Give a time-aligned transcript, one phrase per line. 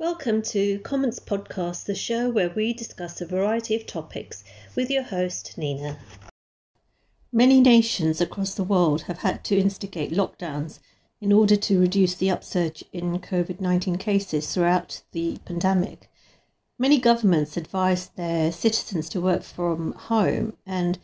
[0.00, 4.42] Welcome to Comments Podcast, the show where we discuss a variety of topics
[4.74, 5.98] with your host, Nina.
[7.30, 10.78] Many nations across the world have had to instigate lockdowns
[11.20, 16.10] in order to reduce the upsurge in COVID 19 cases throughout the pandemic.
[16.78, 20.98] Many governments advised their citizens to work from home and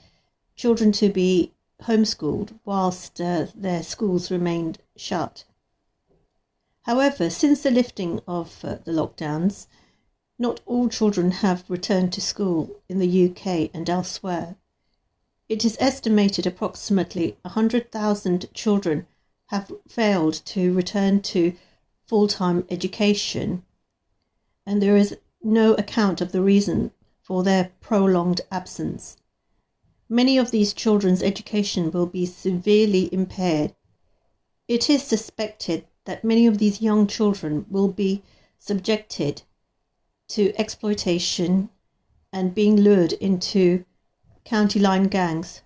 [0.55, 1.53] children to be
[1.83, 5.45] homeschooled whilst uh, their schools remained shut.
[6.87, 9.67] However, since the lifting of uh, the lockdowns,
[10.39, 14.55] not all children have returned to school in the UK and elsewhere.
[15.49, 19.09] It is estimated approximately 100,000 children
[19.47, 21.57] have failed to return to
[22.07, 23.65] full time education,
[24.65, 29.17] and there is no account of the reason for their prolonged absence.
[30.09, 33.75] Many of these children's education will be severely impaired.
[34.69, 38.23] It is suspected that many of these young children will be
[38.59, 39.43] subjected
[40.29, 41.69] to exploitation
[42.33, 43.85] and being lured into
[44.45, 45.62] county line gangs,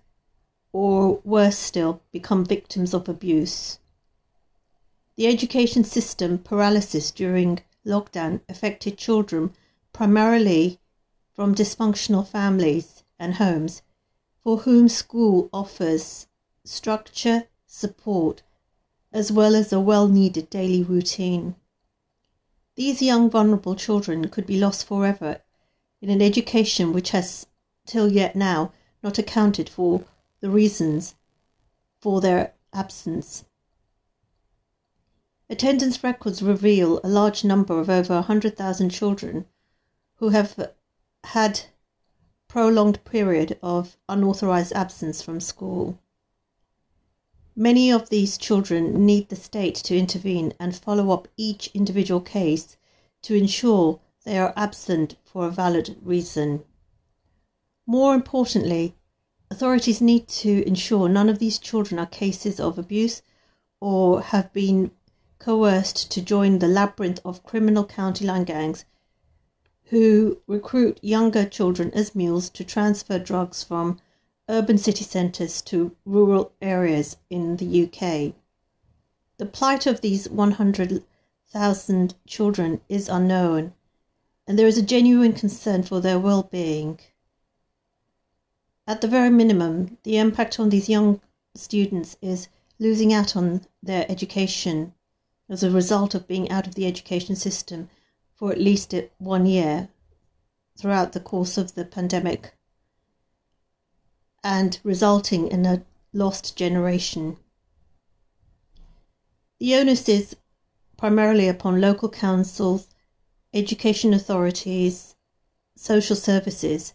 [0.73, 3.79] or worse still, become victims of abuse.
[5.15, 9.53] The education system paralysis during lockdown affected children
[9.93, 10.79] primarily
[11.33, 13.81] from dysfunctional families and homes
[14.43, 16.27] for whom school offers
[16.63, 18.43] structure, support,
[19.13, 21.55] as well as a well needed daily routine.
[22.75, 25.41] These young vulnerable children could be lost forever
[26.01, 27.45] in an education which has
[27.85, 28.71] till yet now
[29.03, 30.05] not accounted for
[30.39, 31.15] the reasons
[31.99, 33.43] for their absence.
[35.49, 39.45] Attendance records reveal a large number of over 100,000 children
[40.15, 40.73] who have
[41.25, 41.61] had
[42.47, 45.99] prolonged period of unauthorized absence from school.
[47.55, 52.77] Many of these children need the state to intervene and follow up each individual case
[53.23, 56.63] to ensure they are absent for a valid reason.
[57.85, 58.95] More importantly,
[59.49, 63.21] authorities need to ensure none of these children are cases of abuse
[63.81, 64.91] or have been
[65.37, 68.85] coerced to join the labyrinth of criminal county line gangs
[69.85, 73.99] who recruit younger children as mules to transfer drugs from
[74.49, 78.33] urban city centres to rural areas in the UK.
[79.37, 83.73] The plight of these 100,000 children is unknown,
[84.47, 86.99] and there is a genuine concern for their well being.
[88.87, 91.21] At the very minimum, the impact on these young
[91.55, 92.47] students is
[92.79, 94.93] losing out on their education
[95.49, 97.89] as a result of being out of the education system
[98.33, 99.89] for at least one year
[100.77, 102.55] throughout the course of the pandemic
[104.43, 107.37] and resulting in a lost generation.
[109.59, 110.35] The onus is
[110.97, 112.87] primarily upon local councils,
[113.53, 115.15] education authorities,
[115.75, 116.93] social services,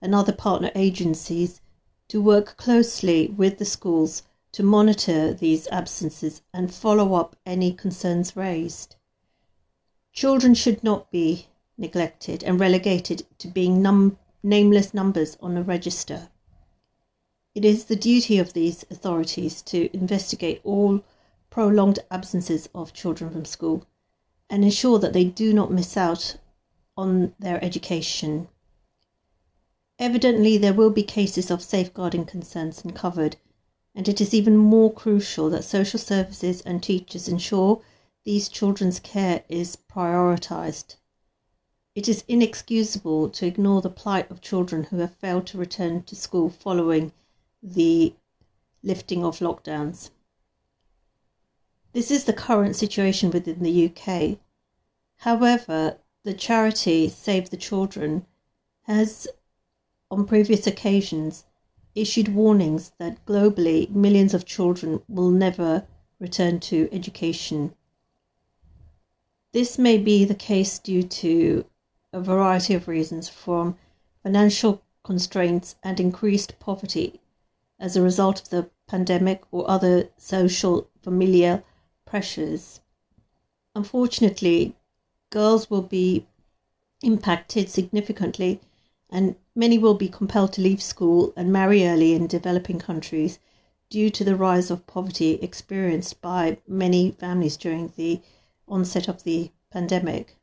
[0.00, 1.60] and other partner agencies
[2.08, 4.22] to work closely with the schools
[4.52, 8.96] to monitor these absences and follow up any concerns raised.
[10.12, 16.30] Children should not be neglected and relegated to being num- nameless numbers on a register.
[17.58, 21.02] It is the duty of these authorities to investigate all
[21.50, 23.84] prolonged absences of children from school
[24.48, 26.36] and ensure that they do not miss out
[26.96, 28.46] on their education.
[29.98, 33.38] Evidently, there will be cases of safeguarding concerns uncovered,
[33.92, 37.82] and it is even more crucial that social services and teachers ensure
[38.24, 40.94] these children's care is prioritised.
[41.96, 46.14] It is inexcusable to ignore the plight of children who have failed to return to
[46.14, 47.10] school following
[47.62, 48.14] the
[48.82, 50.10] lifting of lockdowns.
[51.92, 54.38] This is the current situation within the UK.
[55.18, 58.26] However, the charity Save the Children
[58.82, 59.26] has,
[60.10, 61.44] on previous occasions,
[61.94, 65.86] issued warnings that globally millions of children will never
[66.20, 67.74] return to education.
[69.52, 71.64] This may be the case due to
[72.12, 73.76] a variety of reasons from
[74.22, 77.20] financial constraints and increased poverty
[77.80, 81.62] as a result of the pandemic or other social familial
[82.04, 82.80] pressures.
[83.74, 84.74] Unfortunately,
[85.30, 86.26] girls will be
[87.02, 88.60] impacted significantly,
[89.10, 93.38] and many will be compelled to leave school and marry early in developing countries
[93.90, 98.20] due to the rise of poverty experienced by many families during the
[98.66, 100.36] onset of the pandemic.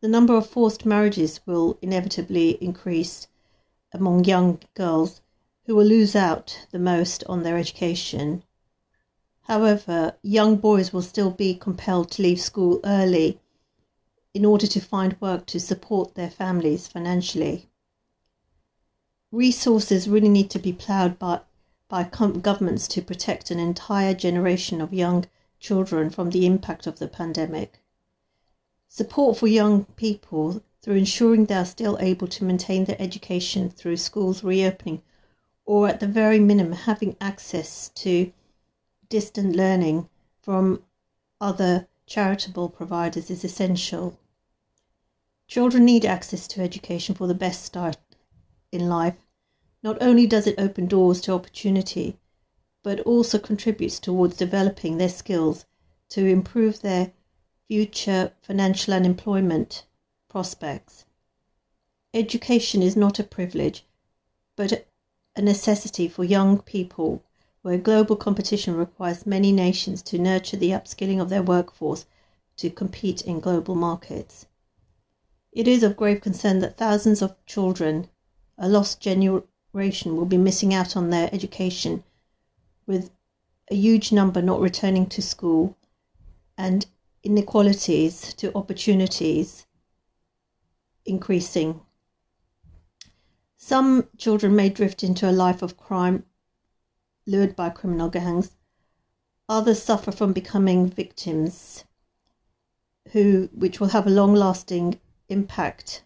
[0.00, 3.26] The number of forced marriages will inevitably increase
[3.92, 5.20] among young girls
[5.66, 8.42] who will lose out the most on their education.
[9.42, 13.40] However, young boys will still be compelled to leave school early
[14.34, 17.68] in order to find work to support their families financially.
[19.30, 21.40] Resources really need to be ploughed by,
[21.88, 25.26] by governments to protect an entire generation of young
[25.60, 27.80] children from the impact of the pandemic.
[28.88, 33.96] Support for young people through ensuring they are still able to maintain their education through
[33.96, 35.02] schools reopening,
[35.64, 38.32] or at the very minimum, having access to
[39.08, 40.08] distant learning
[40.40, 40.82] from
[41.40, 44.18] other charitable providers is essential.
[45.46, 47.96] Children need access to education for the best start
[48.72, 49.16] in life.
[49.82, 52.18] Not only does it open doors to opportunity,
[52.82, 55.64] but also contributes towards developing their skills
[56.10, 57.12] to improve their
[57.68, 59.86] future financial and employment
[60.28, 61.06] prospects.
[62.12, 63.84] Education is not a privilege,
[64.56, 64.86] but
[65.36, 67.22] a necessity for young people
[67.62, 72.06] where global competition requires many nations to nurture the upskilling of their workforce
[72.56, 74.46] to compete in global markets.
[75.50, 78.08] It is of grave concern that thousands of children,
[78.58, 82.04] a lost generation, will be missing out on their education,
[82.86, 83.10] with
[83.70, 85.76] a huge number not returning to school
[86.58, 86.86] and
[87.22, 89.66] inequalities to opportunities
[91.06, 91.80] increasing.
[93.66, 96.26] Some children may drift into a life of crime
[97.26, 98.50] lured by criminal gangs.
[99.48, 101.84] Others suffer from becoming victims
[103.12, 105.00] who which will have a long lasting
[105.30, 106.04] impact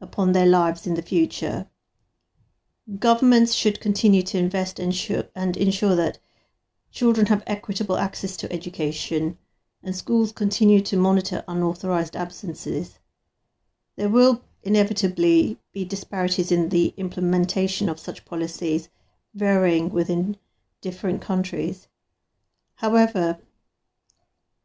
[0.00, 1.66] upon their lives in the future.
[2.96, 6.20] Governments should continue to invest ensure, and ensure that
[6.92, 9.36] children have equitable access to education
[9.82, 13.00] and schools continue to monitor unauthorized absences.
[13.96, 18.88] There will inevitably be disparities in the implementation of such policies,
[19.34, 20.36] varying within
[20.80, 21.88] different countries.
[22.76, 23.38] However,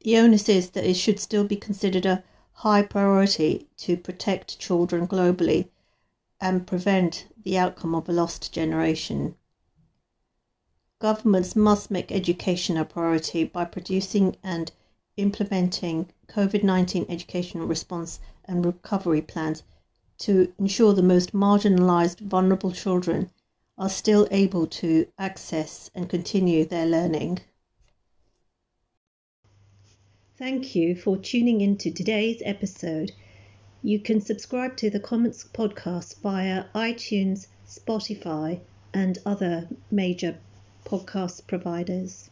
[0.01, 2.23] the onus is that it should still be considered a
[2.53, 5.69] high priority to protect children globally
[6.39, 9.35] and prevent the outcome of a lost generation.
[10.99, 14.71] Governments must make education a priority by producing and
[15.15, 19.63] implementing COVID 19 educational response and recovery plans
[20.19, 23.29] to ensure the most marginalised, vulnerable children
[23.77, 27.39] are still able to access and continue their learning.
[30.37, 33.11] Thank you for tuning in to today's episode.
[33.81, 38.59] You can subscribe to the Commons podcast via iTunes, Spotify,
[38.93, 40.37] and other major
[40.85, 42.29] podcast providers.